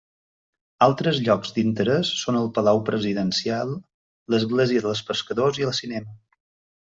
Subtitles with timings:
[0.85, 3.75] Altres llocs d'interès són el Palau Presidencial,
[4.35, 6.19] l'església dels Pescadors i el cinema.